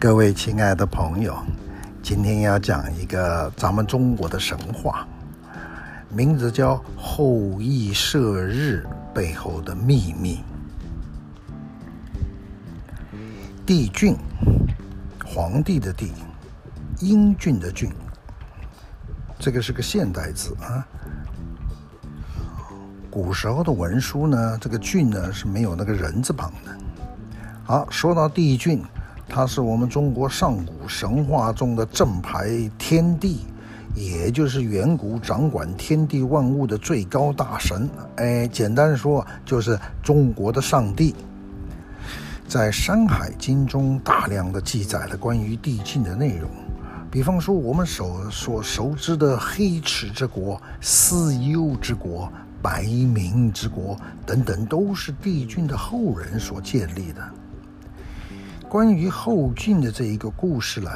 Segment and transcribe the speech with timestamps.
[0.00, 1.36] 各位亲爱的朋友，
[2.04, 5.04] 今天要讲一个咱们中国的神话，
[6.08, 10.38] 名字叫《后羿射日》背后的秘密。
[13.66, 14.16] 帝俊，
[15.26, 16.12] 皇帝的帝，
[17.00, 17.90] 英俊的俊，
[19.36, 20.86] 这个是个现代字啊。
[23.10, 26.78] 古时候的文书呢，这个俊呢是没有那个人字旁的。
[27.64, 28.80] 好，说到帝俊。
[29.28, 33.40] 他是我们中国上古神话中的正牌天帝，
[33.94, 37.88] 也就是远古掌管天地万物的最高大神。
[38.16, 41.14] 哎，简单说就是中国的上帝。
[42.48, 46.48] 在《山海经》中大量的记载了关于帝俊的内容，
[47.10, 52.32] 比方说我们所所熟知的黑池之国、四幽之国、
[52.62, 57.22] 白明之国等等，都是帝俊的后人所建立的。
[58.68, 60.90] 关于后晋的这一个故事呢，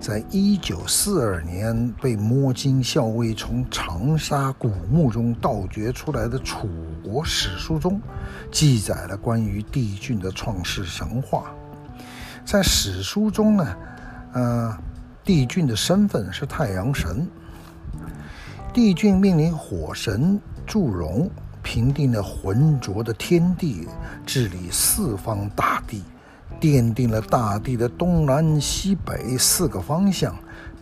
[0.00, 6.66] 在一九四二年被摸金校尉从长沙古墓中盗掘出来的楚
[7.04, 8.00] 国史书中，
[8.50, 11.52] 记载了关于帝俊的创世神话。
[12.42, 13.76] 在史书中呢，
[14.32, 14.78] 呃，
[15.22, 17.28] 帝俊的身份是太阳神。
[18.72, 21.30] 帝俊命令火神祝融
[21.62, 23.86] 平定了浑浊的天地，
[24.24, 26.02] 治理四方大地。
[26.60, 30.36] 奠定了大地的东南西北四个方向，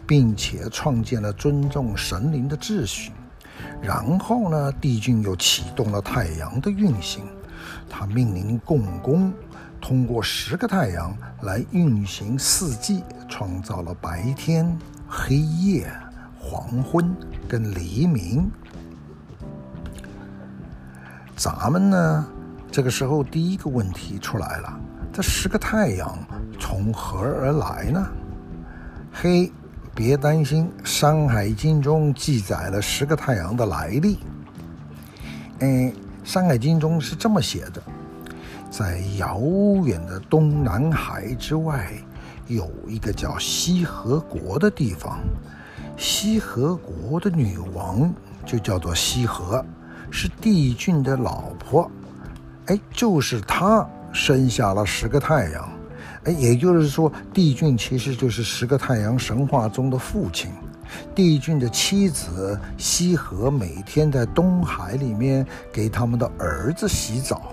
[0.06, 3.12] 并且创建了尊重神灵的秩序。
[3.80, 7.24] 然后呢，帝俊又启动了太阳的运行。
[7.88, 9.32] 他命令共工
[9.80, 14.76] 通过十个太阳来运行四季，创造了白天、
[15.08, 15.90] 黑夜、
[16.38, 17.14] 黄昏
[17.48, 18.50] 跟黎明。
[21.36, 22.26] 咱们呢，
[22.70, 24.80] 这个时候第一个问题出来了。
[25.18, 26.16] 这十个太阳
[26.60, 28.06] 从何而来呢？
[29.12, 29.50] 嘿，
[29.92, 34.20] 别担心，《山海经》中记载了十个太阳的来历。
[35.58, 35.90] 嗯，
[36.22, 37.82] 《山海经》中是这么写的：
[38.70, 39.40] 在遥
[39.84, 41.90] 远的东南海之外，
[42.46, 45.18] 有一个叫西河国的地方。
[45.96, 48.14] 西河国的女王
[48.46, 49.66] 就叫做西河，
[50.12, 51.90] 是帝俊的老婆。
[52.66, 53.84] 哎，就是她。
[54.12, 55.68] 生下了十个太阳，
[56.24, 60.50] 哎，也就是说，帝俊其实就是十个太阳神话中的父亲。
[61.14, 67.52] 帝俊的妻子西河每天在东海里面给他们的儿子洗澡。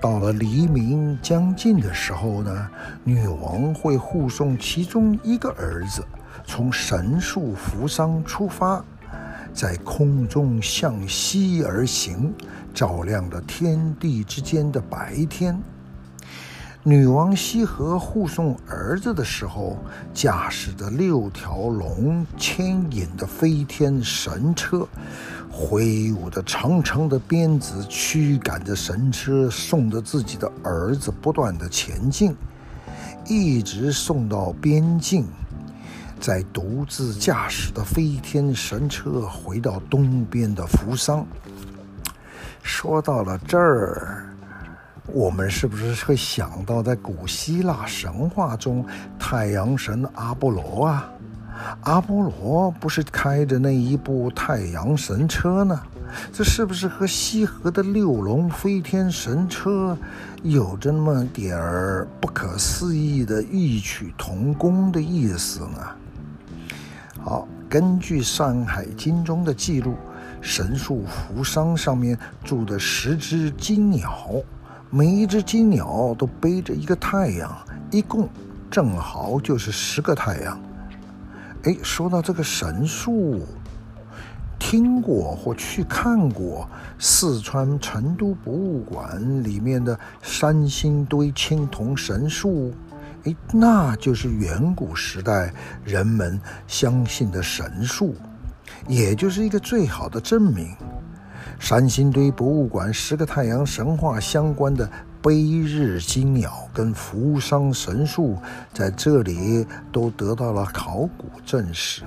[0.00, 2.68] 到了黎明将近的时候呢，
[3.04, 6.04] 女王会护送其中一个儿子
[6.44, 8.84] 从神树扶桑出发，
[9.52, 12.32] 在空中向西而行。
[12.78, 15.60] 照亮了天地之间的白天。
[16.84, 19.76] 女王西河护送儿子的时候，
[20.14, 24.86] 驾驶着六条龙牵引的飞天神车，
[25.50, 32.32] 挥舞着长长的鞭子驱赶着神车，送着自己的儿子不断的前进，
[33.26, 35.26] 一直送到边境，
[36.20, 41.26] 再独自驾驶的飞天神车回到东边的扶桑。
[42.68, 44.26] 说到了这儿，
[45.06, 48.84] 我们是不是会想到在古希腊神话中，
[49.18, 51.10] 太阳神阿波罗啊？
[51.84, 55.80] 阿波罗不是开着那一部太阳神车呢？
[56.30, 59.96] 这是不是和西河的六龙飞天神车
[60.42, 65.86] 有着那么点儿不可思议的异曲同工的意思呢？
[67.18, 69.94] 好，根据《山海经》中的记录。
[70.50, 74.32] 神树扶桑上面住的十只金鸟，
[74.88, 77.54] 每一只金鸟都背着一个太阳，
[77.90, 78.26] 一共
[78.70, 80.58] 正好就是十个太阳。
[81.64, 83.46] 哎，说到这个神树，
[84.58, 86.66] 听过或去看过
[86.98, 92.72] 四川成都博物馆里面的三星堆青铜神树，
[93.24, 95.52] 哎，那就是远古时代
[95.84, 98.14] 人们相信的神树。
[98.86, 100.76] 也就是一个最好的证明。
[101.60, 104.88] 三星堆博物馆十个太阳神话相关的
[105.20, 108.36] 背日金鸟跟扶桑神树，
[108.72, 112.04] 在这里都得到了考古证实。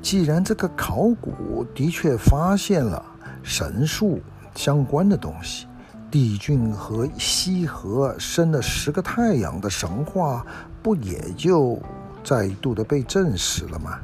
[0.00, 3.04] 既然这个考古的确发现了
[3.42, 4.20] 神树
[4.54, 5.66] 相关的东西，
[6.10, 10.46] 帝俊和西河生了十个太阳的神话，
[10.82, 11.80] 不也就
[12.22, 13.98] 再度的被证实了吗？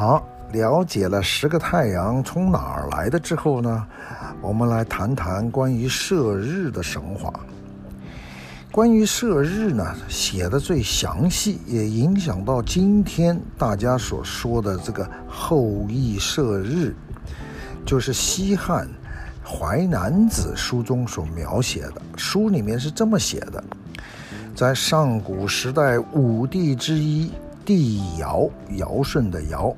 [0.00, 3.86] 好，了解了十个太阳从哪儿来的之后呢，
[4.40, 7.30] 我们来谈谈关于射日的神话。
[8.72, 16.96] 关于射日呢，写的最详细，也影响到今天大家所说的这个《后羿射日》，
[17.86, 18.88] 就是西汉
[19.46, 22.00] 《淮南子》书中所描写的。
[22.16, 23.62] 书里面是这么写的：
[24.56, 27.30] 在上古时代，五帝之一
[27.70, 29.72] 帝尧，尧舜的尧，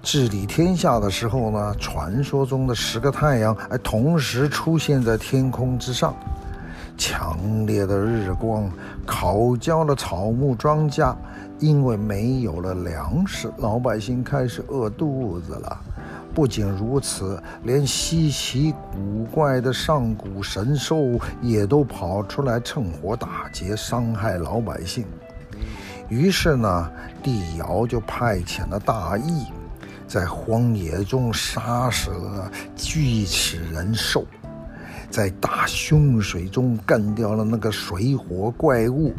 [0.00, 6.14] 治理天下的时候呢，传说中的十个太阳哎，同时出现在天空之上。
[6.96, 8.70] 强烈的日光
[9.04, 11.16] 烤焦了草木庄稼，
[11.58, 15.76] 因为没有了粮食，老百姓开始饿肚子了。
[16.32, 25.04] 不仅如此，连稀奇古怪的上古神兽也都跑出来趁火打劫，伤害老百姓。
[26.08, 26.90] 于是呢，
[27.22, 29.46] 帝尧就派遣了大羿，
[30.06, 34.24] 在荒野中杀死了巨齿人兽。
[35.08, 39.14] 在大凶水中干掉了那个水火怪物，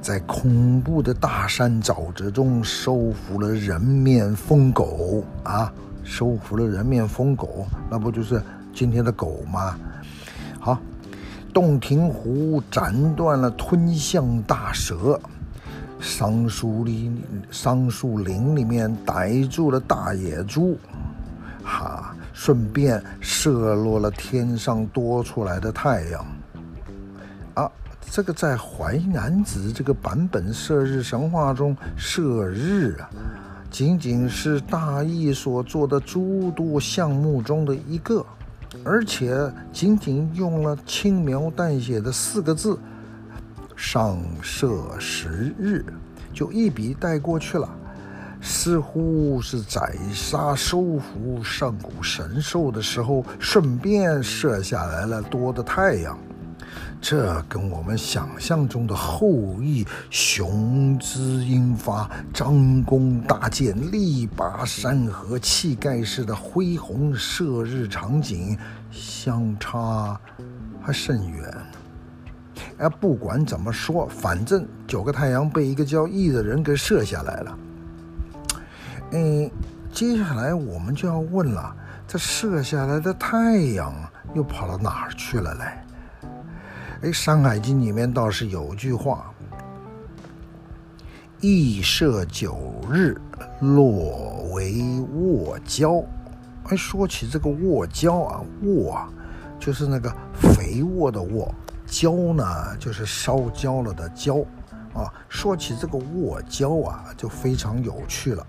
[0.00, 5.72] 在恐怖的大山沼泽中收服了人面疯狗啊！
[6.04, 8.42] 收服了人面疯狗，那不就是
[8.72, 9.76] 今天的狗吗？
[10.60, 10.78] 好，
[11.52, 15.20] 洞庭湖斩断了吞象大蛇，
[16.00, 20.78] 桑树林桑树林里面逮住了大野猪，
[21.62, 22.14] 哈。
[22.32, 26.24] 顺便射落了天上多出来的太阳，
[27.54, 27.68] 啊，
[28.08, 33.10] 这个在《淮南子》这个版本射日神话中，射日啊，
[33.72, 38.24] 仅仅是大羿所做的诸多项目中的一个，
[38.84, 42.78] 而且仅仅用了轻描淡写的四个字
[43.78, 45.84] “上射十日”，
[46.34, 47.70] 就一笔带过去了。
[48.40, 56.18] 似乎是宰杀收服上古神兽的时候，顺便射下来了多的太阳。
[57.00, 59.28] 这跟我们想象中的后
[59.60, 68.58] 羿雄姿英发、张弓搭箭、力拔山河、气盖世的恢宏射日场景
[68.90, 70.20] 相差
[70.82, 71.54] 还甚远。
[72.78, 77.58] 哎，不管怎么说，反正九个太阳被一个叫羿的人给射下来了。
[79.10, 79.50] 嗯，
[79.92, 81.74] 接下来我们就要问了，
[82.06, 83.92] 这射下来的太阳
[84.34, 85.64] 又跑到哪儿去了嘞？
[87.02, 89.32] 哎，《山海经》里面倒是有句话
[91.40, 92.56] ：“羿射九
[92.92, 93.16] 日，
[93.60, 96.02] 落为沃焦。”
[96.70, 99.08] 哎，说起这个沃焦啊，沃啊，
[99.58, 101.48] 就是那个肥沃的沃；
[101.88, 104.44] 焦呢，就是烧焦了的焦。
[104.94, 108.44] 啊，说起这个沃焦啊，就非常有趣了。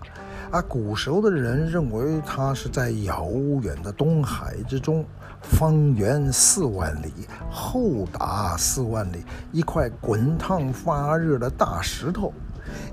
[0.49, 3.29] 啊，古时候的人认为它是在遥
[3.61, 5.05] 远的东海之中，
[5.41, 7.11] 方圆四万里，
[7.51, 12.33] 厚达四万里，一块滚烫发热的大石头，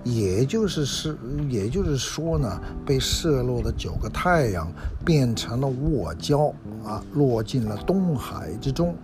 [0.04, 1.16] 也就是是，
[1.48, 4.70] 也就是说呢，被射落的九个太阳
[5.02, 6.52] 变成了沃焦
[6.84, 8.94] 啊，落进了东海之中。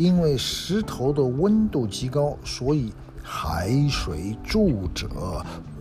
[0.00, 2.90] 因为石头的温度极高，所以
[3.22, 5.06] 海水注者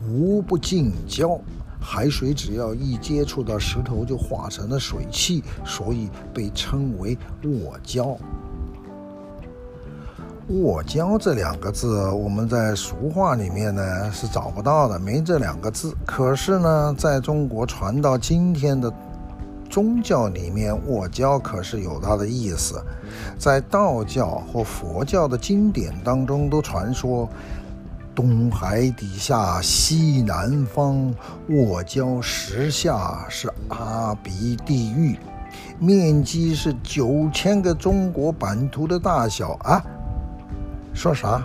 [0.09, 1.39] 无不尽焦。
[1.79, 8.17] 海水只要一接触到石头，就化成了水汽，所以被称为沃焦。
[10.49, 15.95] 沃焦这两个字，我们在俗话里面呢是找不到的，没这两个字。
[16.05, 18.91] 可是呢，在中国传到今天的
[19.69, 22.83] 宗教里面，沃焦可是有它的意思。
[23.37, 27.29] 在道教或佛教的经典当中，都传说。
[28.15, 31.13] 东海底下西南方，
[31.47, 35.17] 沃焦石下是阿鼻地狱，
[35.79, 39.81] 面积是九千个中国版图的大小啊！
[40.93, 41.41] 说啥？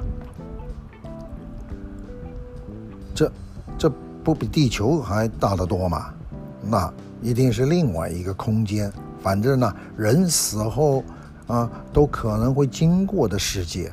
[3.15, 3.31] 这
[3.79, 3.89] 这
[4.25, 6.13] 不比地球还大得多吗？
[6.61, 6.93] 那
[7.25, 8.93] 一定是另外一个空间。
[9.21, 11.03] 反正呢，人死后
[11.49, 13.91] 啊，都可能会经过的世界。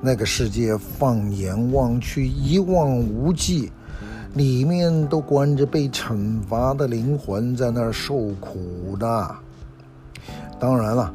[0.00, 3.72] 那个世界放眼望去一望无际，
[4.34, 9.34] 里面都关着被惩罚的灵魂在那儿受苦的。
[10.60, 11.14] 当然了，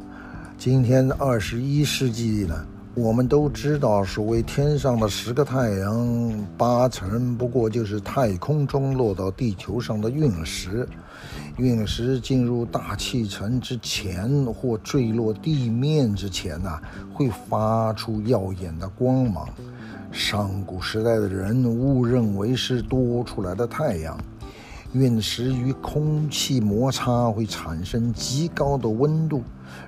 [0.58, 10.86] 今天二十一世纪呢，我们都知道，所谓天上的十个太阳，八成不过就是太空中落到地球上的陨石。
[11.56, 16.80] 陨石进入大气层之前，或坠落地面之前呢、
[17.14, 19.48] 会发出耀眼的光芒。
[20.10, 24.18] 上古时代的人误认为是多出来的太阳，
[24.92, 29.42] 陨石与空气摩擦会产生极高的温度，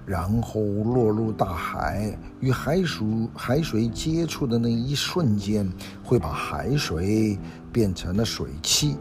[0.06, 5.68] 然后落入大海，与海水海水接触的那一瞬间，
[6.04, 7.36] 会把海水
[7.72, 8.96] 变成了水汽。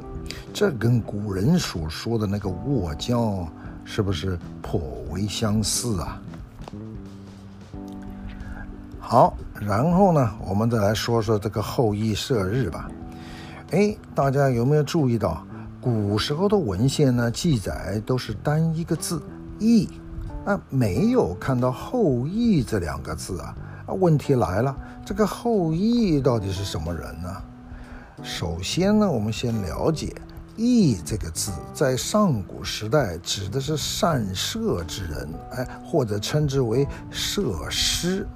[0.52, 3.48] 这跟古人所说的那个握胶
[3.86, 4.82] 是不是颇
[5.12, 6.20] 为相似啊？
[9.00, 12.90] 好，然后呢，我们再来说说这个后羿射日吧。
[13.70, 15.46] 哎，大家有没有注意到？
[15.82, 19.20] 古时候的文献呢，记载都是单一个字
[19.58, 19.90] “羿”，
[20.46, 23.56] 啊，没有看到“后羿”这两个字啊。
[23.88, 27.36] 啊，问题来了，这个后羿到底是什么人呢？
[28.22, 30.14] 首先呢，我们先了解
[30.56, 38.28] “羿”这个字，在上古时代指的是善射之人，哎，或者称之为射师，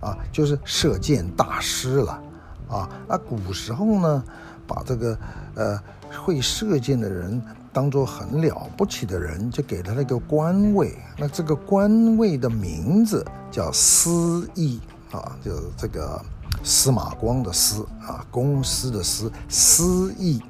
[0.00, 2.22] 啊，就是射箭大师了，
[2.68, 4.24] 啊，那古时候呢，
[4.72, 5.18] 把这个
[5.56, 5.80] 呃。
[6.24, 7.40] 会射箭的人
[7.72, 10.98] 当做很了不起的人，就给他那个官位。
[11.16, 14.80] 那这个官位的名字叫司羿
[15.12, 16.20] 啊，就是这个
[16.64, 20.42] 司马光的司啊，公司的司，司羿，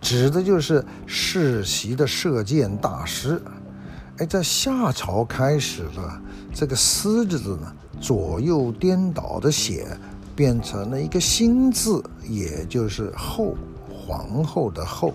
[0.00, 3.40] 指的就是世袭的射箭大师。
[4.16, 6.22] 哎，在夏朝开始了，
[6.54, 7.70] 这个“司”字呢，
[8.00, 9.86] 左右颠倒的写，
[10.36, 13.56] 变成了一个心字，也就是后。
[14.08, 15.12] 皇后的后，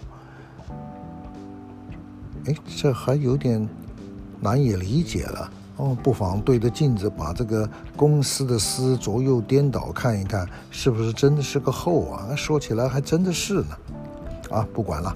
[2.46, 3.70] 哎，这还有点
[4.42, 5.98] 难以理解了哦。
[6.04, 12.36] 不妨对着镜子把这个公司的“司”左右颠倒看一看，是不是真的是个后啊？
[12.36, 13.78] 说起来还真的是呢。
[14.50, 15.16] 啊，不管了，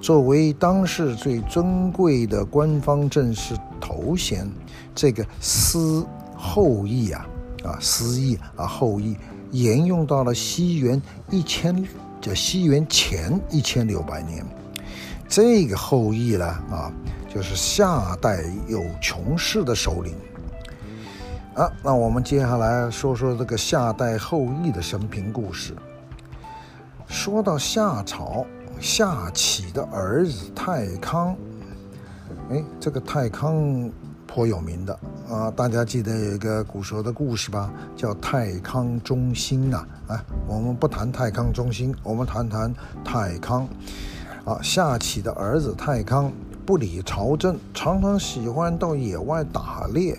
[0.00, 4.50] 作为当世最尊贵的官方正式头衔，
[4.94, 7.26] 这个“司后裔”啊，
[7.62, 9.18] 啊，司羿啊，后裔，
[9.52, 11.86] 沿用到了西元一千。
[12.22, 14.46] 叫西元前一千六百年，
[15.28, 16.92] 这个后裔呢啊，
[17.28, 20.14] 就是夏代有穷氏的首领
[21.56, 21.68] 啊。
[21.82, 25.74] 那我们接下来说说这个夏代后裔的生平故事。
[27.08, 28.46] 说到夏朝，
[28.78, 31.36] 夏启的儿子太康，
[32.50, 33.90] 哎，这个太康。
[34.34, 34.98] 颇有名的
[35.28, 39.86] 啊，大家记得有一个古时候的故事吧，叫太康中兴啊。
[40.06, 42.74] 啊，我们不谈太康中兴，我们谈谈
[43.04, 43.68] 太康。
[44.46, 46.32] 啊，夏启的儿子太康
[46.64, 50.16] 不理朝政，常常喜欢到野外打猎。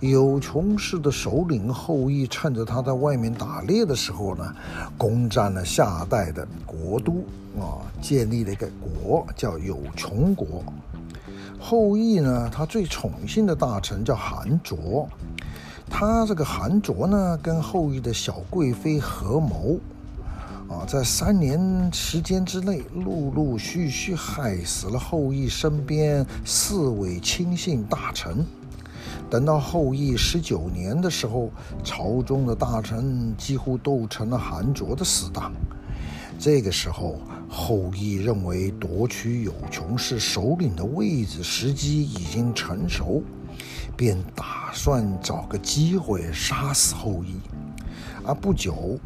[0.00, 4.50] 有穷氏的首领后羿趁着他在外面打猎的时候呢，
[4.96, 7.22] 攻占了夏代的国都
[7.60, 10.64] 啊，建立了一个国叫有穷国。
[11.64, 15.08] 后羿呢，他最宠幸的大臣叫韩卓，
[15.88, 19.78] 他这个韩卓呢，跟后羿的小贵妃合谋，
[20.68, 28.44] 啊，在三年时间之内，陆陆续续害死了后羿身边四位亲信大臣。
[29.30, 31.48] 等到后羿十九年的时候，
[31.84, 35.52] 朝中的大臣几乎都成了韩卓的死党。
[36.44, 43.22] 这个时候，后羿认为夺取有穷氏首领的位置时机已经成熟，
[43.96, 47.36] 便打算找个机会杀死后羿。
[48.24, 48.98] 而不久，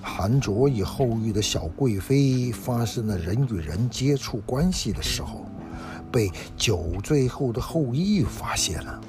[0.00, 5.44] 韩卓与后羿的小贵妃发生了人与人接触关系的时候，
[6.12, 9.00] 被酒醉后的后羿发现了。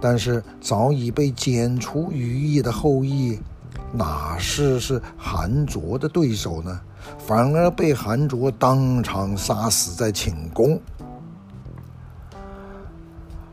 [0.00, 3.38] 但是早已被剪除羽翼的后羿。
[3.92, 6.80] 哪是是韩卓的对手呢？
[7.18, 10.80] 反而被韩卓当场杀死在寝宫。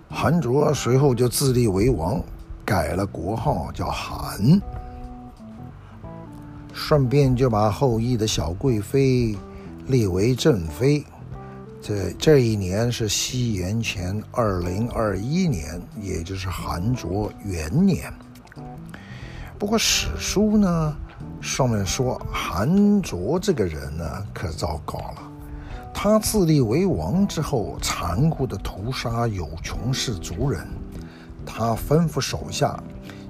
[0.10, 2.22] 韩卓随后就自立为王，
[2.66, 4.62] 改了国号叫韩，
[6.74, 9.36] 顺便就把后羿的小贵妃
[9.88, 11.04] 立为正妃。
[11.82, 18.12] 这这一年是西元前二零二一年，也就是韩卓元年。
[19.60, 20.96] 不过史书呢，
[21.42, 25.32] 上面说韩卓这个人呢，可糟糕了。
[25.92, 30.68] 他自立为王之后，残酷地屠杀有穷氏族人。
[31.44, 32.80] 他吩咐手下，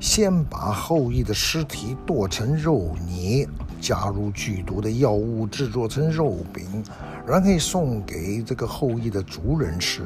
[0.01, 3.47] 先把后羿的尸体剁成肉泥，
[3.79, 6.83] 加入剧毒的药物，制作成肉饼，
[7.25, 10.01] 然后送给这个后羿的族人吃。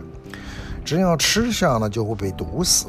[0.85, 2.85] 只要吃下了，就会被毒死。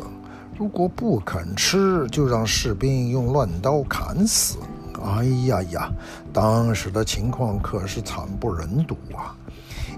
[0.59, 4.59] 如果不肯吃，就让士兵用乱刀砍死。
[5.03, 5.91] 哎呀呀，
[6.33, 9.35] 当时的情况可是惨不忍睹啊！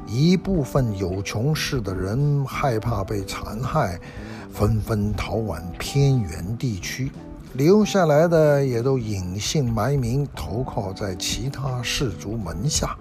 [0.07, 3.99] 一部分有穷氏的人害怕被残害，
[4.51, 7.11] 纷纷逃往偏远地区，
[7.55, 12.97] 留下来的也都隐姓埋名，投靠在其他氏族门下。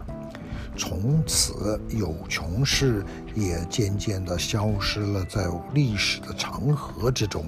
[0.75, 7.45] 从此有穷氏也渐渐地消失了在历史的长河之中。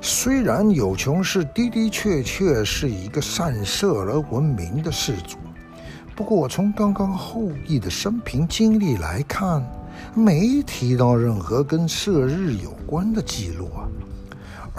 [0.00, 5.36] 虽然有穷氏的的确确是一个善射而闻名的氏族，
[6.14, 9.62] 不过从刚刚后羿的生平经历来看，
[10.14, 13.88] 没提到任何跟射日有关的记录啊。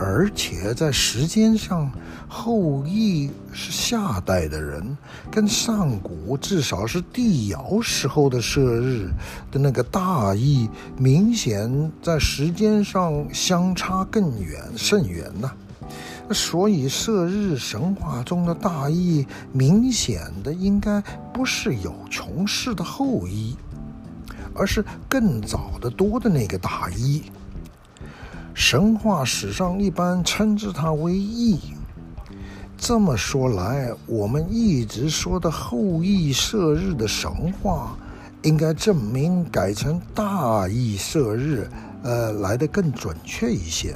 [0.01, 1.91] 而且在时间上，
[2.25, 4.98] 后羿是夏代的人，
[5.29, 9.10] 跟上古至少是帝尧时候的射日
[9.51, 15.51] 的那个大羿，明显在时间上相差更远甚远呐。
[16.32, 21.03] 所以射日神话中的大羿，明显的应该
[21.34, 23.53] 不是有穷氏的后裔，
[24.53, 27.24] 而是更早的多的那个大羿。
[28.60, 31.58] 神话史上一般称之他为羿。
[32.78, 37.96] 这么说来，我们一直说的后羿射日的神话，
[38.42, 41.70] 应该证明改成大羿射日，
[42.04, 43.96] 呃，来的更准确一些。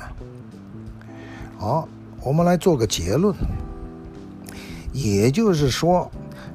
[1.57, 1.85] 好，
[2.21, 3.35] 我们来做个结论。
[4.93, 6.09] 也就是说，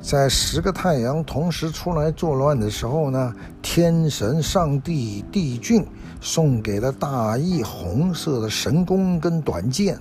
[0.09, 5.87] 在十个太阳同时出来作乱的时候呢，天神上帝帝俊。
[6.21, 9.97] 送给了大羿红色的神弓跟短剑，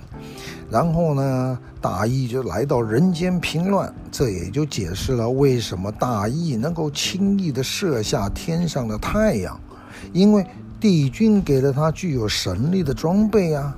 [0.68, 9.60] 然后呢，大羿就来到人间平乱，这也就解释了为什么大羿能够轻易地射下天上的太阳，
[10.12, 10.44] 因为
[10.80, 13.76] 帝君给了他具有神力的装备啊。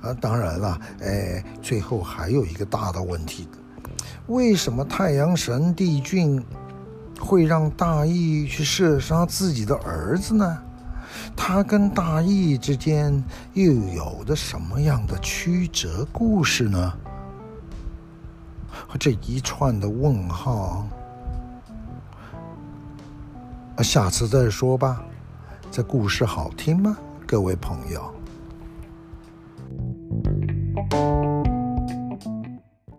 [0.00, 3.46] 啊，当然了，哎，最后还有一个大的问题，
[4.28, 6.42] 为什么太阳神帝俊
[7.20, 10.58] 会让大羿去射杀自己的儿子呢？
[11.36, 16.92] 他跟大羿之间又有着什么样的曲折故事呢？
[18.98, 20.86] 这一串的问号，
[23.78, 25.04] 下次再说吧。
[25.70, 28.14] 这故事好听吗，各位朋友？